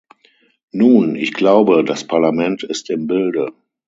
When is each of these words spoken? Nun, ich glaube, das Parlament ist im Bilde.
Nun, 0.73 1.15
ich 1.15 1.31
glaube, 1.31 1.83
das 1.83 2.07
Parlament 2.07 2.63
ist 2.63 2.89
im 2.89 3.05
Bilde. 3.05 3.53